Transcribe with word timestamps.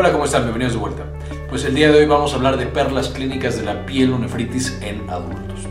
Hola, 0.00 0.12
¿cómo 0.12 0.24
están? 0.24 0.44
Bienvenidos 0.44 0.72
de 0.72 0.78
vuelta. 0.78 1.04
Pues 1.50 1.62
el 1.66 1.74
día 1.74 1.92
de 1.92 1.98
hoy 1.98 2.06
vamos 2.06 2.32
a 2.32 2.36
hablar 2.36 2.56
de 2.56 2.64
perlas 2.64 3.10
clínicas 3.10 3.58
de 3.58 3.66
la 3.66 3.84
piel 3.84 4.14
o 4.14 4.18
nefritis 4.18 4.78
en 4.80 5.02
adultos. 5.10 5.66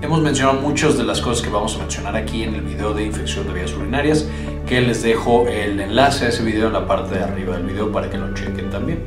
Hemos 0.00 0.22
mencionado 0.22 0.60
muchas 0.60 0.96
de 0.96 1.02
las 1.02 1.20
cosas 1.20 1.44
que 1.44 1.50
vamos 1.50 1.74
a 1.74 1.78
mencionar 1.78 2.14
aquí 2.14 2.44
en 2.44 2.54
el 2.54 2.60
video 2.60 2.94
de 2.94 3.04
infección 3.04 3.44
de 3.48 3.54
vías 3.54 3.74
urinarias, 3.74 4.28
que 4.68 4.80
les 4.82 5.02
dejo 5.02 5.48
el 5.48 5.80
enlace 5.80 6.26
a 6.26 6.28
ese 6.28 6.44
video 6.44 6.68
en 6.68 6.74
la 6.74 6.86
parte 6.86 7.16
de 7.16 7.24
arriba 7.24 7.56
del 7.56 7.66
video 7.66 7.90
para 7.90 8.08
que 8.08 8.18
lo 8.18 8.32
chequen 8.34 8.70
también. 8.70 9.02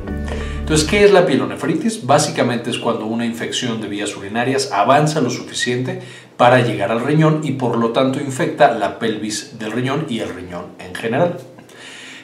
Entonces, 0.58 0.86
¿qué 0.86 1.06
es 1.06 1.10
la 1.10 1.24
pielonefritis? 1.24 2.04
Básicamente 2.04 2.68
es 2.68 2.76
cuando 2.76 3.06
una 3.06 3.24
infección 3.24 3.80
de 3.80 3.88
vías 3.88 4.14
urinarias 4.14 4.72
avanza 4.72 5.22
lo 5.22 5.30
suficiente 5.30 6.02
para 6.36 6.60
llegar 6.60 6.92
al 6.92 7.00
riñón 7.00 7.40
y 7.44 7.52
por 7.52 7.78
lo 7.78 7.92
tanto 7.92 8.20
infecta 8.20 8.72
la 8.72 8.98
pelvis 8.98 9.58
del 9.58 9.72
riñón 9.72 10.04
y 10.10 10.18
el 10.18 10.34
riñón 10.34 10.66
en 10.78 10.94
general. 10.94 11.38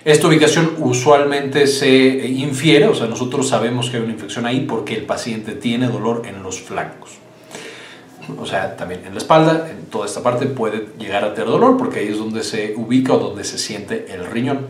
Esta 0.05 0.27
ubicación 0.27 0.75
usualmente 0.79 1.69
se 1.69 2.27
infiere, 2.27 2.89
o 2.89 2.95
sea, 2.95 3.07
nosotros 3.07 3.49
sabemos 3.49 3.89
que 3.89 3.99
hay 3.99 4.03
una 4.03 4.13
infección 4.13 4.47
ahí 4.47 4.61
porque 4.61 4.95
el 4.95 5.05
paciente 5.05 5.53
tiene 5.53 5.87
dolor 5.87 6.23
en 6.27 6.43
los 6.43 6.61
flancos. 6.61 7.11
O 8.39 8.47
sea, 8.47 8.77
también 8.77 9.05
en 9.07 9.15
la 9.15 9.19
espalda, 9.19 9.69
en 9.71 9.87
toda 9.87 10.07
esta 10.07 10.23
parte 10.23 10.47
puede 10.47 10.89
llegar 10.99 11.25
a 11.25 11.35
tener 11.35 11.51
dolor 11.51 11.77
porque 11.77 12.01
ahí 12.01 12.09
es 12.09 12.19
donde 12.19 12.43
se 12.43 12.75
ubica 12.77 13.15
o 13.15 13.19
donde 13.19 13.45
se 13.45 13.59
siente 13.59 14.07
el 14.13 14.27
riñón. 14.27 14.67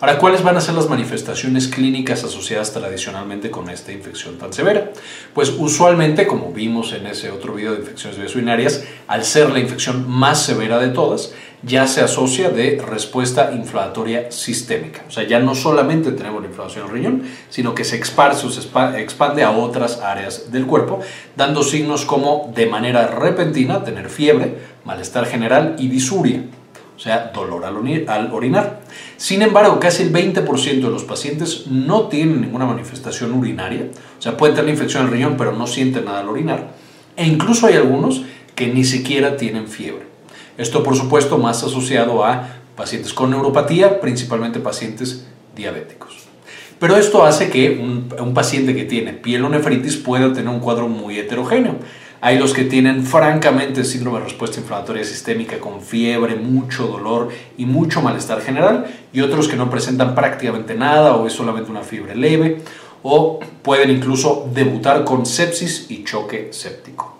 Ahora, 0.00 0.18
¿cuáles 0.18 0.44
van 0.44 0.56
a 0.56 0.60
ser 0.60 0.76
las 0.76 0.88
manifestaciones 0.88 1.66
clínicas 1.66 2.22
asociadas 2.22 2.72
tradicionalmente 2.72 3.50
con 3.50 3.68
esta 3.68 3.90
infección 3.90 4.38
tan 4.38 4.52
severa? 4.52 4.92
Pues 5.34 5.52
usualmente, 5.58 6.28
como 6.28 6.52
vimos 6.52 6.92
en 6.92 7.08
ese 7.08 7.32
otro 7.32 7.52
video 7.52 7.72
de 7.72 7.80
infecciones 7.80 8.16
vías 8.16 8.32
urinarias, 8.36 8.84
al 9.08 9.24
ser 9.24 9.50
la 9.50 9.58
infección 9.58 10.08
más 10.08 10.40
severa 10.40 10.78
de 10.78 10.90
todas, 10.90 11.34
ya 11.64 11.88
se 11.88 12.00
asocia 12.00 12.50
de 12.50 12.80
respuesta 12.80 13.50
inflamatoria 13.52 14.30
sistémica. 14.30 15.02
O 15.08 15.10
sea, 15.10 15.24
ya 15.26 15.40
no 15.40 15.56
solamente 15.56 16.12
tenemos 16.12 16.42
la 16.42 16.48
inflamación 16.48 16.86
del 16.86 16.94
riñón, 16.94 17.22
sino 17.50 17.74
que 17.74 17.82
se 17.82 17.96
esparce 17.96 18.48
se 18.50 18.68
expande 19.00 19.42
a 19.42 19.50
otras 19.50 20.00
áreas 20.00 20.52
del 20.52 20.66
cuerpo, 20.66 21.00
dando 21.34 21.64
signos 21.64 22.04
como 22.04 22.52
de 22.54 22.66
manera 22.66 23.08
repentina 23.08 23.82
tener 23.82 24.10
fiebre, 24.10 24.58
malestar 24.84 25.26
general 25.26 25.74
y 25.76 25.88
disuria 25.88 26.44
o 26.98 27.00
sea, 27.00 27.30
dolor 27.32 27.64
al, 27.64 28.32
orinar. 28.32 28.80
Sin 29.16 29.40
embargo, 29.42 29.78
casi 29.78 30.02
el 30.02 30.12
20% 30.12 30.82
de 30.82 30.90
los 30.90 31.04
pacientes 31.04 31.68
no 31.68 32.08
tienen 32.08 32.40
ninguna 32.40 32.66
manifestación 32.66 33.32
urinaria, 33.34 33.86
o 34.18 34.20
sea, 34.20 34.36
pueden 34.36 34.56
tener 34.56 34.72
infección 34.72 35.04
del 35.04 35.12
riñón, 35.12 35.36
pero 35.38 35.52
no 35.52 35.68
sienten 35.68 36.06
nada 36.06 36.20
al 36.20 36.28
orinar, 36.28 36.72
e 37.16 37.24
incluso 37.24 37.68
hay 37.68 37.76
algunos 37.76 38.22
que 38.56 38.66
ni 38.66 38.82
siquiera 38.82 39.36
tienen 39.36 39.68
fiebre. 39.68 40.06
Esto, 40.56 40.82
por 40.82 40.96
supuesto, 40.96 41.38
más 41.38 41.62
asociado 41.62 42.24
a 42.24 42.48
pacientes 42.74 43.14
con 43.14 43.30
neuropatía, 43.30 44.00
principalmente 44.00 44.58
pacientes 44.58 45.24
diabéticos. 45.54 46.26
Pero 46.80 46.96
esto 46.96 47.24
hace 47.24 47.48
que 47.48 47.78
un, 47.80 48.12
un 48.20 48.34
paciente 48.34 48.74
que 48.74 48.84
tiene 48.84 49.12
pielonefritis 49.12 49.96
pueda 49.98 50.32
tener 50.32 50.48
un 50.48 50.58
cuadro 50.58 50.88
muy 50.88 51.16
heterogéneo. 51.16 51.76
Hay 52.20 52.36
los 52.38 52.52
que 52.52 52.64
tienen 52.64 53.04
francamente 53.04 53.84
síndrome 53.84 54.18
de 54.18 54.24
respuesta 54.24 54.58
inflamatoria 54.58 55.04
sistémica 55.04 55.60
con 55.60 55.80
fiebre, 55.80 56.34
mucho 56.34 56.88
dolor 56.88 57.28
y 57.56 57.64
mucho 57.64 58.02
malestar 58.02 58.40
general 58.40 58.86
y 59.12 59.20
otros 59.20 59.46
que 59.46 59.56
no 59.56 59.70
presentan 59.70 60.16
prácticamente 60.16 60.74
nada 60.74 61.14
o 61.14 61.28
es 61.28 61.32
solamente 61.32 61.70
una 61.70 61.82
fiebre 61.82 62.16
leve 62.16 62.60
o 63.04 63.38
pueden 63.62 63.90
incluso 63.90 64.48
debutar 64.52 65.04
con 65.04 65.26
sepsis 65.26 65.86
y 65.90 66.02
choque 66.02 66.48
séptico. 66.50 67.16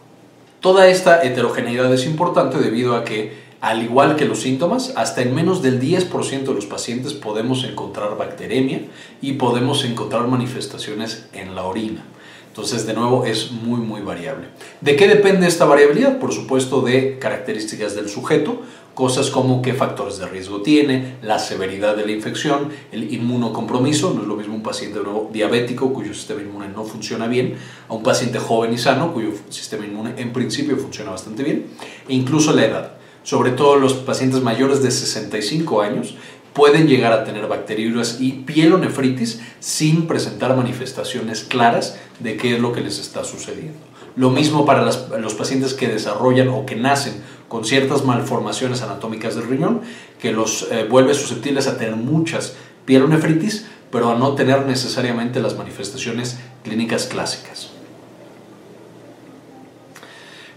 Toda 0.60 0.88
esta 0.88 1.22
heterogeneidad 1.22 1.92
es 1.94 2.04
importante 2.04 2.58
debido 2.58 2.96
a 2.96 3.04
que, 3.04 3.46
al 3.60 3.84
igual 3.84 4.16
que 4.16 4.24
los 4.24 4.40
síntomas, 4.40 4.92
hasta 4.96 5.22
en 5.22 5.32
menos 5.32 5.62
del 5.62 5.80
10% 5.80 6.42
de 6.42 6.54
los 6.54 6.66
pacientes 6.66 7.12
podemos 7.12 7.62
encontrar 7.62 8.16
bacteremia 8.18 8.80
y 9.22 9.34
podemos 9.34 9.84
encontrar 9.84 10.26
manifestaciones 10.26 11.28
en 11.32 11.54
la 11.54 11.62
orina. 11.62 12.02
Entonces, 12.58 12.88
de 12.88 12.92
nuevo, 12.92 13.24
es 13.24 13.52
muy, 13.52 13.78
muy 13.78 14.00
variable. 14.00 14.48
¿De 14.80 14.96
qué 14.96 15.06
depende 15.06 15.46
esta 15.46 15.64
variabilidad? 15.64 16.18
Por 16.18 16.32
supuesto, 16.32 16.80
de 16.80 17.16
características 17.20 17.94
del 17.94 18.08
sujeto, 18.08 18.62
cosas 18.94 19.30
como 19.30 19.62
qué 19.62 19.74
factores 19.74 20.18
de 20.18 20.26
riesgo 20.26 20.60
tiene, 20.60 21.18
la 21.22 21.38
severidad 21.38 21.94
de 21.94 22.04
la 22.04 22.10
infección, 22.10 22.70
el 22.90 23.14
inmunocompromiso, 23.14 24.12
no 24.12 24.22
es 24.22 24.26
lo 24.26 24.34
mismo 24.34 24.56
un 24.56 24.64
paciente 24.64 24.98
diabético 25.32 25.92
cuyo 25.92 26.12
sistema 26.12 26.42
inmune 26.42 26.66
no 26.70 26.82
funciona 26.82 27.28
bien, 27.28 27.54
a 27.88 27.94
un 27.94 28.02
paciente 28.02 28.40
joven 28.40 28.72
y 28.72 28.78
sano 28.78 29.12
cuyo 29.12 29.30
sistema 29.50 29.86
inmune 29.86 30.14
en 30.16 30.32
principio 30.32 30.76
funciona 30.78 31.12
bastante 31.12 31.44
bien, 31.44 31.66
e 32.08 32.14
incluso 32.14 32.52
la 32.52 32.64
edad. 32.64 32.98
Sobre 33.22 33.52
todo 33.52 33.76
los 33.76 33.92
pacientes 33.92 34.42
mayores 34.42 34.82
de 34.82 34.90
65 34.90 35.80
años 35.80 36.16
pueden 36.52 36.88
llegar 36.88 37.12
a 37.12 37.24
tener 37.24 37.46
bacteriuras 37.46 38.18
y 38.20 38.32
pielonefritis 38.32 39.40
sin 39.60 40.06
presentar 40.06 40.56
manifestaciones 40.56 41.44
claras 41.44 41.98
de 42.20 42.36
qué 42.36 42.54
es 42.54 42.60
lo 42.60 42.72
que 42.72 42.80
les 42.80 42.98
está 42.98 43.24
sucediendo. 43.24 43.78
Lo 44.16 44.30
mismo 44.30 44.66
para 44.66 44.82
los 44.82 45.34
pacientes 45.34 45.74
que 45.74 45.88
desarrollan 45.88 46.48
o 46.48 46.66
que 46.66 46.74
nacen 46.74 47.22
con 47.48 47.64
ciertas 47.64 48.04
malformaciones 48.04 48.82
anatómicas 48.82 49.34
del 49.34 49.48
riñón, 49.48 49.82
que 50.20 50.32
los 50.32 50.68
eh, 50.70 50.86
vuelve 50.88 51.14
susceptibles 51.14 51.66
a 51.66 51.78
tener 51.78 51.96
muchas 51.96 52.54
pielonefritis, 52.84 53.66
pero 53.90 54.10
a 54.10 54.18
no 54.18 54.34
tener 54.34 54.66
necesariamente 54.66 55.40
las 55.40 55.56
manifestaciones 55.56 56.38
clínicas 56.62 57.06
clásicas. 57.06 57.70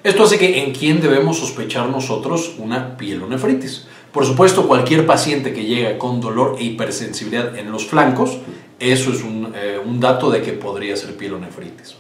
Esto 0.04 0.24
hace 0.24 0.40
que 0.40 0.64
en 0.64 0.74
quién 0.74 1.00
debemos 1.00 1.38
sospechar 1.38 1.88
nosotros 1.90 2.56
una 2.58 2.98
pielonefritis. 2.98 3.86
Por 4.12 4.26
supuesto, 4.26 4.68
cualquier 4.68 5.06
paciente 5.06 5.54
que 5.54 5.64
llega 5.64 5.98
con 5.98 6.20
dolor 6.20 6.58
e 6.60 6.66
hipersensibilidad 6.66 7.58
en 7.58 7.72
los 7.72 7.88
flancos, 7.88 8.40
eso 8.78 9.12
es 9.14 9.24
un, 9.24 9.54
eh, 9.56 9.80
dato 10.00 10.30
de 10.30 10.42
que 10.42 10.52
podría 10.52 10.98
ser 10.98 11.16
pielonefritis. 11.16 11.96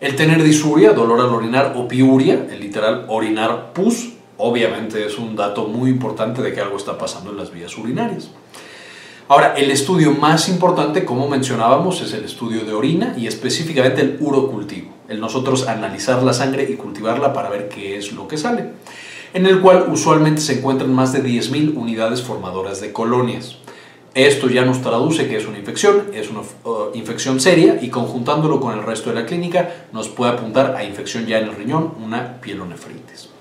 El 0.00 0.16
tener 0.16 0.42
disuria, 0.42 0.92
dolor 0.92 1.20
al 1.20 1.28
orinar 1.28 1.74
o 1.76 1.86
piuria, 1.86 2.46
el 2.50 2.60
literal 2.60 3.04
orinar 3.08 3.72
pus, 3.72 4.14
obviamente 4.38 5.06
es 5.06 5.18
un 5.18 5.36
dato 5.36 5.68
muy 5.68 5.88
importante 5.90 6.42
de 6.42 6.52
que 6.52 6.60
algo 6.60 6.76
está 6.76 6.98
pasando 6.98 7.30
en 7.30 7.36
las 7.36 7.52
vías 7.52 7.78
urinarias. 7.78 8.30
Ahora, 9.28 9.54
el 9.56 9.70
estudio 9.70 10.12
más 10.12 10.48
importante, 10.48 11.04
como 11.04 11.28
mencionábamos, 11.28 12.00
es 12.00 12.12
el 12.12 12.24
estudio 12.24 12.64
de 12.64 12.72
orina 12.72 13.14
y 13.16 13.26
específicamente 13.28 14.00
el 14.00 14.18
urocultivo, 14.20 14.90
el 15.08 15.20
nosotros 15.20 15.68
analizar 15.68 16.22
la 16.22 16.32
sangre 16.32 16.68
y 16.68 16.74
cultivarla 16.74 17.32
para 17.32 17.50
ver 17.50 17.68
qué 17.68 17.96
es 17.96 18.12
lo 18.12 18.26
que 18.26 18.36
sale 18.36 18.70
en 19.34 19.46
el 19.46 19.60
cual 19.60 19.86
usualmente 19.90 20.40
se 20.40 20.58
encuentran 20.58 20.94
más 20.94 21.12
de 21.12 21.22
10.000 21.22 21.76
unidades 21.76 22.22
formadoras 22.22 22.80
de 22.80 22.92
colonias. 22.92 23.56
Esto 24.14 24.48
ya 24.48 24.64
nos 24.64 24.80
traduce 24.80 25.28
que 25.28 25.36
es 25.36 25.46
una 25.46 25.58
infección, 25.58 26.04
es 26.14 26.30
una 26.30 26.40
uh, 26.40 26.90
infección 26.94 27.38
seria 27.38 27.78
y 27.82 27.90
conjuntándolo 27.90 28.60
con 28.60 28.78
el 28.78 28.82
resto 28.82 29.10
de 29.10 29.20
la 29.20 29.26
clínica 29.26 29.86
nos 29.92 30.08
puede 30.08 30.32
apuntar 30.32 30.74
a 30.74 30.84
infección 30.84 31.26
ya 31.26 31.38
en 31.38 31.48
el 31.48 31.54
riñón, 31.54 31.92
una 32.02 32.40
pielonefritis. 32.40 33.35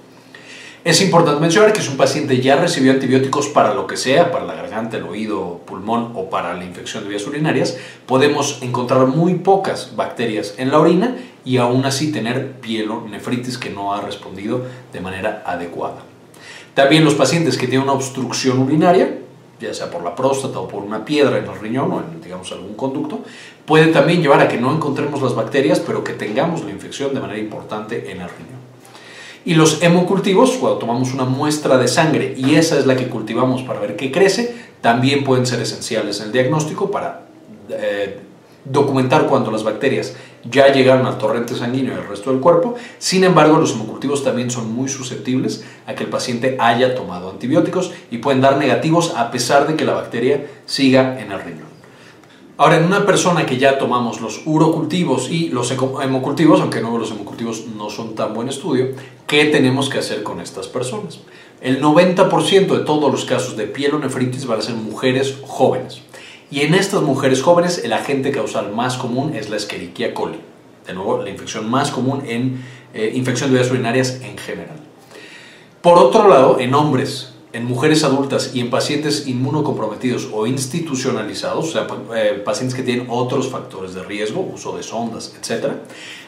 Es 0.86 1.02
importante 1.02 1.42
mencionar 1.42 1.74
que 1.74 1.82
si 1.82 1.90
un 1.90 1.98
paciente 1.98 2.40
ya 2.42 2.58
recibió 2.58 2.92
antibióticos 2.92 3.48
para 3.48 3.74
lo 3.74 3.88
que 3.88 3.98
sea, 3.98 4.32
para 4.32 4.46
la 4.46 4.54
garganta, 4.54 4.98
el 4.98 5.06
oído, 5.06 5.62
pulmón 5.66 6.12
o 6.14 6.30
para 6.30 6.54
la 6.54 6.64
infección 6.64 7.04
de 7.04 7.10
vías 7.10 7.26
urinarias, 7.26 7.76
podemos 8.06 8.60
encontrar 8.62 9.08
muy 9.08 9.34
pocas 9.34 9.96
bacterias 9.96 10.54
en 10.60 10.70
la 10.70 10.78
orina 10.80 11.18
y 11.44 11.58
aún 11.58 11.86
así 11.86 12.12
tener 12.12 12.60
pielonefritis 12.60 13.58
que 13.58 13.72
no 13.72 13.96
ha 13.96 14.02
respondido 14.02 14.62
de 14.94 15.02
manera 15.02 15.42
adecuada. 15.48 16.04
También 16.76 17.04
los 17.04 17.16
pacientes 17.16 17.58
que 17.58 17.66
tienen 17.66 17.86
una 17.86 17.94
obstrucción 17.94 18.60
urinaria, 18.60 19.22
ya 19.60 19.74
sea 19.74 19.90
por 19.90 20.04
la 20.04 20.14
próstata 20.14 20.60
o 20.60 20.68
por 20.68 20.84
una 20.84 21.04
piedra 21.04 21.40
en 21.40 21.46
el 21.46 21.60
riñón 21.60 21.92
o 21.94 22.00
en 22.00 22.22
digamos, 22.22 22.52
algún 22.52 22.76
conducto, 22.76 23.22
puede 23.66 23.88
también 23.88 24.22
llevar 24.22 24.42
a 24.42 24.48
que 24.48 24.58
no 24.58 24.72
encontremos 24.72 25.20
las 25.20 25.34
bacterias, 25.34 25.80
pero 25.80 26.04
que 26.04 26.14
tengamos 26.14 26.64
la 26.64 26.70
infección 26.70 27.12
de 27.12 27.22
manera 27.22 27.40
importante 27.40 28.12
en 28.12 28.22
el 28.22 28.30
riñón. 28.30 28.55
Y 29.46 29.54
los 29.54 29.84
hemocultivos, 29.84 30.52
cuando 30.54 30.80
tomamos 30.80 31.14
una 31.14 31.26
muestra 31.26 31.78
de 31.78 31.88
sangre 31.88 32.34
y 32.36 32.56
esa 32.56 32.80
es 32.80 32.88
la 32.88 32.96
que 32.96 33.08
cultivamos 33.08 33.62
para 33.62 33.80
ver 33.80 33.96
qué 33.96 34.12
crece, 34.12 34.56
también 34.82 35.24
pueden 35.24 35.46
ser 35.46 35.62
esenciales 35.62 36.20
en 36.20 36.28
el 36.28 36.32
diagnóstico 36.32 36.90
para 36.90 37.28
eh, 37.70 38.20
documentar 38.66 39.28
cuando 39.28 39.52
las 39.52 39.64
bacterias 39.64 40.16
ya 40.50 40.72
llegaron 40.72 41.06
al 41.06 41.20
torrente 41.20 41.56
sanguíneo 41.56 41.94
y 41.94 41.98
al 41.98 42.08
resto 42.08 42.32
del 42.32 42.40
cuerpo. 42.40 42.76
Sin 42.98 43.24
embargo, 43.24 43.58
los 43.58 43.74
hemocultivos 43.74 44.24
también 44.24 44.50
son 44.50 44.74
muy 44.74 44.90
susceptibles 44.90 45.64
a 45.86 45.94
que 45.94 46.04
el 46.04 46.10
paciente 46.10 46.58
haya 46.60 46.96
tomado 46.96 47.30
antibióticos 47.30 47.92
y 48.10 48.18
pueden 48.18 48.42
dar 48.42 48.58
negativos 48.58 49.14
a 49.16 49.30
pesar 49.30 49.68
de 49.68 49.76
que 49.76 49.86
la 49.86 49.94
bacteria 49.94 50.46
siga 50.66 51.20
en 51.20 51.32
el 51.32 51.42
riñón. 51.42 51.75
Ahora, 52.58 52.78
en 52.78 52.86
una 52.86 53.06
persona 53.06 53.46
que 53.46 53.58
ya 53.58 53.78
tomamos 53.78 54.22
los 54.22 54.44
urocultivos 54.46 55.30
y 55.30 55.50
los 55.50 55.72
hemocultivos, 55.72 56.62
aunque 56.62 56.80
no 56.80 56.98
los 56.98 57.12
hemocultivos 57.12 57.66
no 57.76 57.90
son 57.90 58.16
tan 58.16 58.34
buen 58.34 58.48
estudio, 58.48 58.92
¿qué 59.28 59.46
tenemos 59.46 59.90
que 59.90 59.98
hacer 59.98 60.24
con 60.24 60.40
estas 60.40 60.70
personas? 60.70 61.20
El 61.60 61.82
90% 61.82 62.68
de 62.68 62.86
todos 62.86 63.12
los 63.12 63.26
casos 63.26 63.58
de 63.58 63.68
pielonefritis 63.68 64.46
van 64.46 64.60
a 64.60 64.62
ser 64.62 64.76
mujeres 64.76 65.38
jóvenes. 65.46 66.02
Y 66.50 66.62
en 66.62 66.76
estas 66.76 67.02
mujeres 67.02 67.42
jóvenes, 67.42 67.84
el 67.84 67.92
agente 67.92 68.32
causal 68.32 68.72
más 68.74 68.96
común 68.96 69.36
es 69.36 69.50
la 69.50 69.58
Escherichia 69.58 70.14
coli. 70.14 70.40
De 70.88 70.94
nuevo, 70.94 71.22
la 71.22 71.30
infección 71.30 71.70
más 71.70 71.92
común 71.92 72.24
en 72.26 72.64
eh, 72.94 73.12
infección 73.16 73.52
de 73.52 73.58
vías 73.58 73.70
urinarias 73.70 74.22
en 74.24 74.38
general. 74.38 74.80
Por 75.82 75.98
otro 75.98 76.30
lado, 76.30 76.58
en 76.62 76.74
hombres 76.74 77.35
en 77.56 77.64
mujeres 77.64 78.04
adultas 78.04 78.52
y 78.54 78.60
en 78.60 78.70
pacientes 78.70 79.28
inmunocomprometidos 79.28 80.28
o 80.34 80.46
institucionalizados, 80.46 81.70
o 81.70 81.72
sea, 81.72 81.88
eh, 82.14 82.42
pacientes 82.44 82.76
que 82.76 82.84
tienen 82.84 83.08
otros 83.10 83.50
factores 83.50 83.94
de 83.94 84.04
riesgo, 84.04 84.42
uso 84.42 84.76
de 84.76 84.84
sondas, 84.84 85.34
etc., 85.40 85.72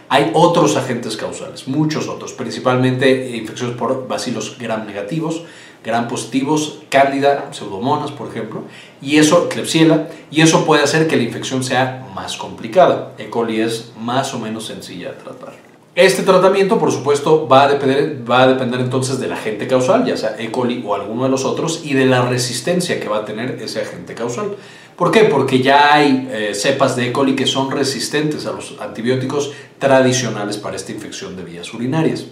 hay 0.08 0.32
otros 0.34 0.78
agentes 0.78 1.18
causales, 1.18 1.68
muchos 1.68 2.08
otros, 2.08 2.32
principalmente 2.32 3.36
infecciones 3.36 3.76
por 3.76 4.08
bacilos 4.08 4.58
gram 4.58 4.88
negativos, 4.88 5.44
gram 5.84 6.08
positivos, 6.08 6.80
cándida, 6.90 7.50
pseudomonas, 7.52 8.12
por 8.12 8.30
ejemplo, 8.30 8.64
y 9.02 9.18
eso, 9.18 9.50
Klebsiella, 9.50 10.08
y 10.32 10.40
eso 10.40 10.66
puede 10.66 10.84
hacer 10.84 11.10
que 11.10 11.18
la 11.18 11.24
infección 11.24 11.62
sea 11.62 12.08
más 12.16 12.38
complicada. 12.38 13.16
E. 13.18 13.30
coli 13.30 13.60
es 13.60 13.92
más 14.00 14.34
o 14.34 14.40
menos 14.40 14.66
sencilla 14.66 15.12
de 15.12 15.18
tratar. 15.18 15.67
Este 15.98 16.22
tratamiento, 16.22 16.78
por 16.78 16.92
supuesto, 16.92 17.48
va 17.48 17.64
a, 17.64 17.68
depender, 17.70 18.24
va 18.30 18.44
a 18.44 18.48
depender 18.48 18.82
entonces 18.82 19.20
del 19.20 19.34
agente 19.34 19.66
causal, 19.66 20.06
ya 20.06 20.16
sea 20.16 20.36
E. 20.38 20.52
coli 20.52 20.84
o 20.86 20.94
alguno 20.94 21.24
de 21.24 21.30
los 21.30 21.44
otros, 21.44 21.82
y 21.84 21.96
de 21.96 22.06
la 22.06 22.22
resistencia 22.22 23.00
que 23.00 23.10
va 23.10 23.18
a 23.18 23.26
tener 23.26 23.60
ese 23.64 23.82
agente 23.82 24.14
causal. 24.14 24.56
¿Por 24.96 25.10
qué? 25.10 25.22
Porque 25.22 25.64
ya 25.64 25.96
hay 25.96 26.30
eh, 26.32 26.52
cepas 26.54 26.96
de 26.96 27.08
E. 27.08 27.12
coli 27.12 27.36
que 27.36 27.48
son 27.48 27.72
resistentes 27.72 28.46
a 28.46 28.52
los 28.52 28.76
antibióticos 28.80 29.54
tradicionales 29.80 30.58
para 30.58 30.76
esta 30.76 30.92
infección 30.92 31.36
de 31.36 31.44
vías 31.44 31.74
urinarias. 31.74 32.28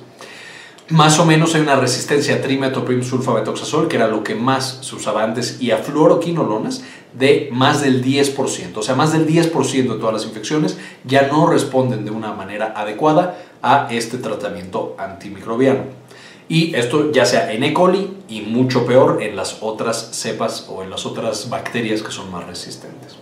Más 0.89 1.17
o 1.17 1.25
menos 1.25 1.55
hay 1.55 1.61
una 1.61 1.75
resistencia 1.75 2.35
a 2.35 2.41
trimetoprim 2.41 3.01
sulfametoxazol, 3.01 3.87
que 3.87 3.95
era 3.95 4.07
lo 4.07 4.23
que 4.23 4.35
más 4.35 4.77
se 4.81 4.93
usaba 4.93 5.23
antes, 5.23 5.59
y 5.59 5.71
a 5.71 5.79
fluoroquinolonas 5.79 6.83
de 7.17 7.49
más 7.51 7.81
del 7.81 8.03
10%. 8.03 8.77
O 8.77 8.81
sea, 8.81 8.95
más 8.95 9.13
del 9.13 9.27
10% 9.27 9.93
de 9.93 9.99
todas 9.99 10.13
las 10.13 10.25
infecciones 10.25 10.77
ya 11.03 11.27
no 11.27 11.47
responden 11.47 12.05
de 12.05 12.11
una 12.11 12.33
manera 12.33 12.73
adecuada 12.75 13.37
a 13.61 13.87
este 13.91 14.17
tratamiento 14.17 14.95
antimicrobiano. 14.97 15.83
Y 16.47 16.75
esto 16.75 17.11
ya 17.11 17.25
sea 17.25 17.51
en 17.51 17.63
E. 17.63 17.73
coli 17.73 18.17
y 18.29 18.41
mucho 18.41 18.85
peor 18.85 19.23
en 19.23 19.35
las 19.35 19.57
otras 19.61 20.09
cepas 20.11 20.67
o 20.69 20.83
en 20.83 20.91
las 20.91 21.05
otras 21.05 21.49
bacterias 21.49 22.03
que 22.03 22.11
son 22.11 22.31
más 22.31 22.45
resistentes. 22.45 23.15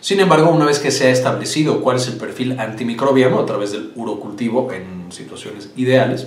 Sin 0.00 0.20
embargo, 0.20 0.50
una 0.50 0.66
vez 0.66 0.78
que 0.78 0.90
se 0.90 1.06
ha 1.06 1.10
establecido 1.10 1.80
cuál 1.80 1.96
es 1.96 2.08
el 2.08 2.16
perfil 2.16 2.58
antimicrobiano 2.58 3.38
a 3.38 3.46
través 3.46 3.72
del 3.72 3.92
urocultivo 3.94 4.72
en 4.72 5.10
situaciones 5.10 5.70
ideales, 5.76 6.26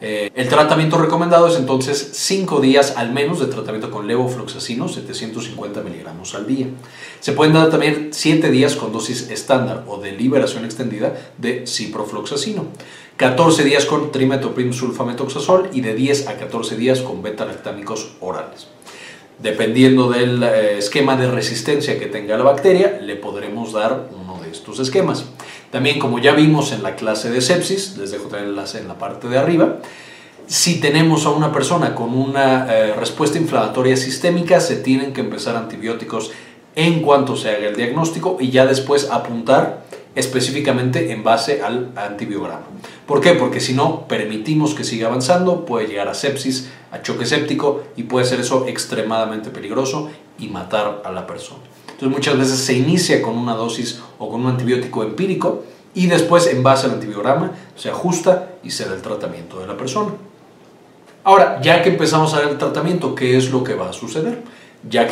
eh, 0.00 0.30
el 0.34 0.48
tratamiento 0.48 0.96
recomendado 0.96 1.46
es 1.46 1.56
entonces 1.56 2.10
5 2.14 2.60
días 2.60 2.94
al 2.96 3.12
menos 3.12 3.38
de 3.38 3.46
tratamiento 3.46 3.90
con 3.90 4.06
levofloxacino, 4.06 4.88
750 4.88 5.82
miligramos 5.82 6.34
al 6.34 6.46
día. 6.46 6.66
Se 7.20 7.32
pueden 7.32 7.52
dar 7.52 7.68
también 7.68 8.08
7 8.12 8.50
días 8.50 8.76
con 8.76 8.92
dosis 8.92 9.30
estándar 9.30 9.84
o 9.86 9.98
de 9.98 10.12
liberación 10.12 10.64
extendida 10.64 11.32
de 11.36 11.66
ciprofloxacino, 11.66 12.66
14 13.18 13.62
días 13.64 13.84
con 13.84 14.10
trimetoprim 14.10 14.72
sulfametoxazol 14.72 15.68
y 15.74 15.82
de 15.82 15.94
10 15.94 16.28
a 16.28 16.38
14 16.38 16.76
días 16.76 17.00
con 17.02 17.22
beta-lactámicos 17.22 18.12
orales. 18.20 18.68
Dependiendo 19.38 20.10
del 20.10 20.42
eh, 20.42 20.78
esquema 20.78 21.16
de 21.16 21.30
resistencia 21.30 21.98
que 21.98 22.06
tenga 22.06 22.38
la 22.38 22.44
bacteria, 22.44 22.98
le 23.02 23.16
podremos 23.16 23.72
dar 23.72 24.08
uno 24.12 24.40
de 24.42 24.50
estos 24.50 24.78
esquemas. 24.80 25.26
También, 25.70 25.98
como 25.98 26.18
ya 26.18 26.32
vimos 26.32 26.72
en 26.72 26.82
la 26.82 26.96
clase 26.96 27.30
de 27.30 27.40
sepsis, 27.40 27.96
les 27.96 28.10
dejo 28.10 28.28
el 28.36 28.44
enlace 28.44 28.78
en 28.78 28.88
la 28.88 28.98
parte 28.98 29.28
de 29.28 29.38
arriba, 29.38 29.78
si 30.50 30.80
tenemos 30.80 31.26
a 31.26 31.30
una 31.30 31.52
persona 31.52 31.94
con 31.94 32.12
una 32.12 32.66
eh, 32.68 32.92
respuesta 32.94 33.38
inflamatoria 33.38 33.96
sistémica, 33.96 34.58
se 34.58 34.76
tienen 34.76 35.12
que 35.12 35.20
empezar 35.20 35.54
antibióticos 35.54 36.32
en 36.74 37.02
cuanto 37.02 37.36
se 37.36 37.50
haga 37.50 37.68
el 37.68 37.76
diagnóstico 37.76 38.36
y 38.40 38.50
ya 38.50 38.66
después 38.66 39.10
apuntar 39.12 39.84
específicamente 40.16 41.12
en 41.12 41.22
base 41.22 41.62
al 41.62 41.92
antibiograma. 41.94 42.66
¿Por 43.06 43.20
qué? 43.20 43.34
Porque 43.34 43.60
si 43.60 43.74
no 43.74 44.08
permitimos 44.08 44.74
que 44.74 44.82
siga 44.82 45.06
avanzando, 45.06 45.64
puede 45.64 45.86
llegar 45.86 46.08
a 46.08 46.14
sepsis, 46.14 46.68
a 46.90 47.00
choque 47.00 47.26
séptico 47.26 47.84
y 47.96 48.04
puede 48.04 48.26
ser 48.26 48.40
eso 48.40 48.66
extremadamente 48.66 49.50
peligroso 49.50 50.10
y 50.36 50.48
matar 50.48 51.02
a 51.04 51.12
la 51.12 51.28
persona. 51.28 51.62
Entonces 52.00 52.16
muchas 52.16 52.38
veces 52.38 52.58
se 52.60 52.72
inicia 52.72 53.20
con 53.20 53.36
una 53.36 53.52
dosis 53.52 54.00
o 54.18 54.30
con 54.30 54.40
un 54.40 54.46
antibiótico 54.46 55.02
empírico 55.02 55.64
y 55.92 56.06
después 56.06 56.46
en 56.46 56.62
base 56.62 56.86
al 56.86 56.92
antibiograma 56.92 57.52
se 57.76 57.90
ajusta 57.90 58.52
y 58.64 58.70
se 58.70 58.86
da 58.86 58.94
el 58.94 59.02
tratamiento 59.02 59.60
de 59.60 59.66
la 59.66 59.76
persona. 59.76 60.12
Ahora, 61.24 61.60
ya 61.60 61.82
que 61.82 61.90
empezamos 61.90 62.32
a 62.32 62.40
dar 62.40 62.48
el 62.48 62.56
tratamiento, 62.56 63.14
¿qué 63.14 63.36
es 63.36 63.50
lo 63.50 63.62
que 63.62 63.74
va 63.74 63.90
a 63.90 63.92
suceder? 63.92 64.42
Ya 64.88 65.06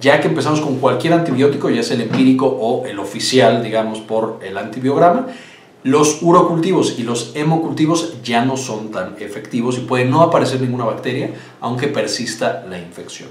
ya 0.00 0.20
que 0.20 0.28
empezamos 0.28 0.60
con 0.60 0.76
cualquier 0.78 1.14
antibiótico, 1.14 1.68
ya 1.70 1.82
sea 1.82 1.96
el 1.96 2.02
empírico 2.02 2.46
o 2.46 2.86
el 2.86 3.00
oficial, 3.00 3.60
digamos, 3.60 3.98
por 3.98 4.38
el 4.44 4.56
antibiograma, 4.56 5.26
los 5.82 6.22
urocultivos 6.22 7.00
y 7.00 7.02
los 7.02 7.32
hemocultivos 7.34 8.22
ya 8.22 8.44
no 8.44 8.56
son 8.56 8.92
tan 8.92 9.16
efectivos 9.18 9.76
y 9.76 9.80
puede 9.80 10.04
no 10.04 10.22
aparecer 10.22 10.60
ninguna 10.60 10.84
bacteria, 10.84 11.34
aunque 11.60 11.88
persista 11.88 12.64
la 12.70 12.78
infección. 12.78 13.28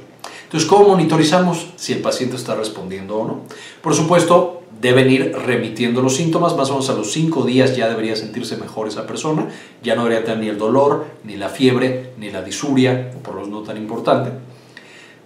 Entonces, 0.51 0.67
¿cómo 0.67 0.89
monitorizamos 0.89 1.67
si 1.77 1.93
el 1.93 2.01
paciente 2.01 2.35
está 2.35 2.55
respondiendo 2.55 3.15
o 3.15 3.25
no? 3.25 3.41
Por 3.81 3.95
supuesto, 3.95 4.63
deben 4.81 5.09
ir 5.09 5.33
remitiendo 5.33 6.01
los 6.01 6.17
síntomas, 6.17 6.57
más 6.57 6.69
o 6.71 6.73
menos 6.73 6.89
a 6.89 6.93
los 6.93 7.09
5 7.13 7.45
días 7.45 7.77
ya 7.77 7.87
debería 7.87 8.17
sentirse 8.17 8.57
mejor 8.57 8.89
esa 8.89 9.07
persona, 9.07 9.47
ya 9.81 9.95
no 9.95 10.03
debería 10.03 10.25
tener 10.25 10.39
ni 10.39 10.49
el 10.49 10.57
dolor, 10.57 11.05
ni 11.23 11.37
la 11.37 11.47
fiebre, 11.47 12.11
ni 12.17 12.31
la 12.31 12.41
disuria, 12.41 13.11
por 13.23 13.35
lo 13.35 13.47
no 13.47 13.61
tan 13.61 13.77
importante. 13.77 14.31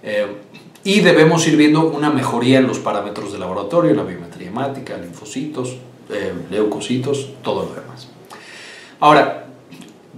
Eh, 0.04 0.28
y 0.84 1.00
debemos 1.00 1.48
ir 1.48 1.58
viendo 1.58 1.88
una 1.88 2.12
mejoría 2.12 2.60
en 2.60 2.68
los 2.68 2.78
parámetros 2.78 3.34
de 3.34 3.40
laboratorio, 3.40 3.96
la 3.96 4.04
biometría 4.04 4.50
hemática, 4.50 4.96
linfocitos, 4.96 5.78
eh, 6.12 6.34
leucocitos, 6.52 7.32
todo 7.42 7.66
lo 7.66 7.74
demás. 7.74 8.10
Ahora, 9.00 9.45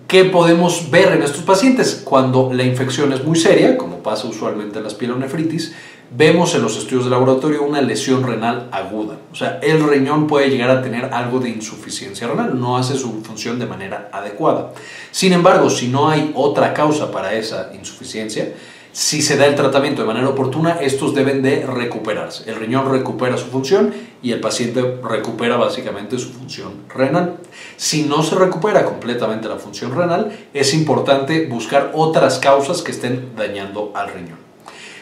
¿Qué 0.07 0.23
podemos 0.23 0.89
ver 0.89 1.11
en 1.11 1.21
estos 1.21 1.41
pacientes? 1.41 2.01
Cuando 2.05 2.49
la 2.53 2.63
infección 2.63 3.11
es 3.11 3.25
muy 3.25 3.37
seria, 3.37 3.75
como 3.75 3.97
pasa 3.97 4.25
usualmente 4.29 4.77
en 4.77 4.85
las 4.85 4.93
pielonefritis, 4.93 5.75
vemos 6.15 6.55
en 6.55 6.61
los 6.61 6.77
estudios 6.77 7.03
de 7.03 7.09
laboratorio 7.09 7.63
una 7.63 7.81
lesión 7.81 8.25
renal 8.25 8.69
aguda. 8.71 9.17
O 9.33 9.35
sea, 9.35 9.59
el 9.61 9.83
riñón 9.85 10.25
puede 10.25 10.49
llegar 10.49 10.69
a 10.69 10.81
tener 10.81 11.13
algo 11.13 11.41
de 11.41 11.49
insuficiencia 11.49 12.25
renal, 12.25 12.57
no 12.57 12.77
hace 12.77 12.95
su 12.95 13.21
función 13.21 13.59
de 13.59 13.65
manera 13.65 14.09
adecuada. 14.13 14.71
Sin 15.11 15.33
embargo, 15.33 15.69
si 15.69 15.89
no 15.89 16.09
hay 16.09 16.31
otra 16.35 16.73
causa 16.73 17.11
para 17.11 17.33
esa 17.33 17.71
insuficiencia, 17.73 18.53
si 18.97 19.21
se 19.21 19.37
da 19.37 19.45
el 19.45 19.53
tratamiento 19.53 20.01
de 20.01 20.07
manera 20.07 20.27
oportuna, 20.27 20.79
estos 20.81 21.13
deben 21.13 21.43
de 21.43 21.63
recuperarse. 21.67 22.49
El 22.49 22.55
riñón 22.55 22.91
recupera 22.91 23.37
su 23.37 23.45
función 23.45 23.93
y 24.23 24.31
el 24.31 24.39
paciente 24.39 24.97
recupera 25.07 25.55
básicamente 25.55 26.17
su 26.17 26.33
función 26.33 26.85
renal. 26.89 27.37
Si 27.75 28.05
no 28.05 28.23
se 28.23 28.33
recupera 28.33 28.85
completamente 28.85 29.47
la 29.47 29.57
función 29.57 29.95
renal, 29.95 30.35
es 30.51 30.73
importante 30.73 31.45
buscar 31.45 31.91
otras 31.93 32.39
causas 32.39 32.81
que 32.81 32.89
estén 32.89 33.35
dañando 33.37 33.91
al 33.93 34.11
riñón. 34.11 34.39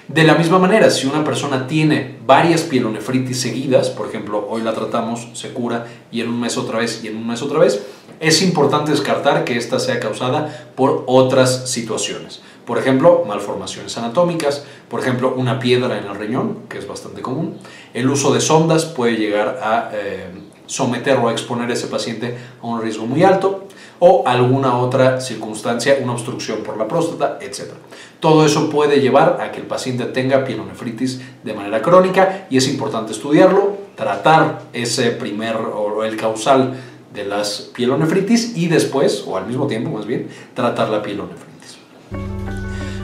De 0.10 0.26
la 0.26 0.36
misma 0.36 0.60
manera, 0.60 0.90
si 0.90 1.08
una 1.08 1.24
persona 1.24 1.66
tiene 1.66 2.18
varias 2.26 2.64
pielonefritis 2.64 3.40
seguidas, 3.40 3.92
por 3.92 4.10
ejemplo, 4.10 4.46
hoy 4.50 4.62
la 4.62 4.74
tratamos, 4.74 5.30
se 5.32 5.54
cura 5.54 5.88
y 6.12 6.20
en 6.20 6.28
un 6.28 6.42
mes 6.42 6.58
otra 6.58 6.80
vez 6.80 7.02
y 7.02 7.08
en 7.08 7.16
un 7.16 7.26
mes 7.26 7.42
otra 7.42 7.60
vez, 7.60 7.82
es 8.20 8.42
importante 8.42 8.92
descartar 8.92 9.46
que 9.46 9.58
esta 9.58 9.80
sea 9.80 10.02
causada 10.02 10.70
por 10.76 11.06
otras 11.08 11.70
situaciones. 11.72 12.42
Por 12.66 12.80
ejemplo, 12.80 13.24
malformaciones 13.28 13.98
anatómicas, 13.98 14.66
por 14.90 15.00
ejemplo, 15.00 15.34
una 15.36 15.60
piedra 15.60 15.98
en 15.98 16.06
el 16.06 16.16
riñón, 16.16 16.60
que 16.68 16.80
es 16.80 16.88
bastante 16.88 17.22
común. 17.22 17.58
El 17.94 18.10
uso 18.10 18.34
de 18.34 18.42
sondas 18.42 18.86
puede 18.86 19.18
llegar 19.18 19.60
a 19.62 19.92
eh, 19.94 20.30
someter 20.66 21.18
o 21.18 21.30
a 21.30 21.32
exponer 21.32 21.70
a 21.70 21.74
ese 21.74 21.88
paciente 21.88 22.38
a 22.62 22.66
un 22.66 22.82
riesgo 22.82 23.06
muy 23.06 23.24
alto 23.24 23.68
o 24.00 24.24
alguna 24.26 24.78
otra 24.78 25.22
circunstancia, 25.22 25.98
una 26.02 26.14
obstrucción 26.14 26.64
por 26.64 26.78
la 26.78 26.88
próstata, 26.88 27.38
etc. 27.42 27.72
Todo 28.20 28.46
eso 28.46 28.70
puede 28.70 29.00
llevar 29.00 29.40
a 29.42 29.52
que 29.52 29.60
el 29.60 29.68
paciente 29.68 30.06
tenga 30.06 30.44
pielonefritis 30.44 31.22
de 31.44 31.54
manera 31.54 31.82
crónica 31.82 32.48
y 32.50 32.58
es 32.58 32.68
importante 32.68 33.14
estudiarlo, 33.14 33.78
tratar 33.96 34.64
ese 34.74 35.12
primer 35.12 35.56
o 35.56 36.04
el 36.04 36.18
causal 36.18 36.76
de 37.14 37.24
las 37.24 37.72
pielonefritis 37.74 38.58
y 38.58 38.68
después, 38.68 39.24
o 39.26 39.38
al 39.38 39.48
mismo 39.48 39.68
tiempo 39.68 39.90
más 39.90 40.06
bien, 40.06 40.28
tratar 40.54 40.90
la 40.90 41.02
pielonefritis. 41.02 41.55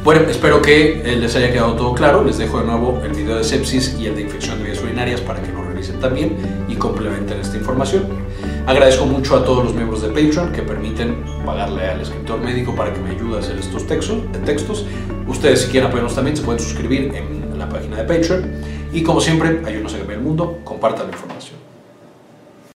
Bueno, 0.03 0.22
espero 0.22 0.63
que 0.63 1.03
eh, 1.05 1.15
les 1.15 1.36
haya 1.36 1.51
quedado 1.51 1.74
todo 1.74 1.93
claro. 1.93 2.24
Les 2.24 2.39
dejo 2.39 2.60
de 2.60 2.65
nuevo 2.65 3.00
el 3.05 3.12
video 3.13 3.38
de 3.38 3.43
sepsis 3.43 3.96
y 4.00 4.08
el 4.08 4.15
de 4.15 4.24
infección 4.24 4.58
de 4.58 4.65
vías 4.65 4.81
urinarias 4.81 5.22
para 5.22 5.43
que 5.43 5.51
lo 5.51 5.63
revisen 5.63 6.00
también 6.00 6.38
y 6.67 6.74
complementen 6.74 7.39
esta 7.39 7.55
información. 7.55 8.05
Agradezco 8.65 9.05
mucho 9.05 9.36
a 9.36 9.46
todos 9.46 9.63
los 9.63 9.75
miembros 9.75 10.01
de 10.01 10.08
Patreon 10.08 10.53
que 10.53 10.63
permiten 10.63 11.24
pagarle 11.46 11.88
al 11.88 12.01
escritor 12.01 12.39
médico 12.39 12.74
para 12.75 12.91
que 12.91 13.00
me 13.00 13.12
ayude 13.12 13.36
a 13.36 13.39
hacer 13.41 13.60
estos 13.60 13.86
textos. 13.86 14.86
Ustedes, 15.27 15.62
si 15.62 15.67
quieren 15.70 15.89
apoyarnos 15.89 16.15
también, 16.15 16.36
se 16.36 16.41
pueden 16.41 16.60
suscribir 16.60 17.13
en 17.13 17.60
la 17.60 17.70
página 17.70 17.98
de 17.98 18.03
Patreon. 18.03 18.51
Y 18.91 19.03
como 19.03 19.22
siempre, 19.22 19.62
ayúdenos 19.63 19.93
a 19.93 20.00
cambiar 20.00 20.17
el 20.17 20.25
mundo, 20.25 20.62
compartan 20.63 21.12
la 21.12 21.13
información. 21.13 21.70